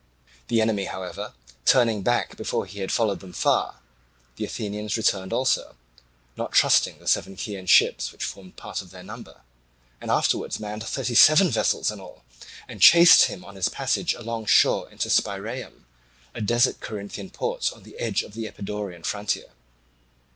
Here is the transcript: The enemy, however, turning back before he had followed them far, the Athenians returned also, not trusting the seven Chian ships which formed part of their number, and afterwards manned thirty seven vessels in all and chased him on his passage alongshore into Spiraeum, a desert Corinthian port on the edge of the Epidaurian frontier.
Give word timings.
The 0.47 0.61
enemy, 0.61 0.85
however, 0.85 1.35
turning 1.63 2.01
back 2.01 2.35
before 2.35 2.65
he 2.65 2.79
had 2.79 2.91
followed 2.91 3.19
them 3.19 3.33
far, 3.33 3.81
the 4.35 4.45
Athenians 4.45 4.97
returned 4.97 5.31
also, 5.31 5.75
not 6.35 6.53
trusting 6.53 6.97
the 6.97 7.07
seven 7.07 7.35
Chian 7.35 7.67
ships 7.67 8.11
which 8.11 8.23
formed 8.23 8.55
part 8.55 8.81
of 8.81 8.89
their 8.89 9.03
number, 9.03 9.41
and 10.01 10.09
afterwards 10.09 10.59
manned 10.59 10.83
thirty 10.83 11.13
seven 11.13 11.51
vessels 11.51 11.91
in 11.91 11.99
all 11.99 12.23
and 12.67 12.81
chased 12.81 13.25
him 13.25 13.45
on 13.45 13.55
his 13.55 13.69
passage 13.69 14.15
alongshore 14.15 14.89
into 14.91 15.07
Spiraeum, 15.07 15.85
a 16.33 16.41
desert 16.41 16.79
Corinthian 16.79 17.29
port 17.29 17.71
on 17.71 17.83
the 17.83 17.99
edge 17.99 18.23
of 18.23 18.33
the 18.33 18.47
Epidaurian 18.47 19.03
frontier. 19.03 19.51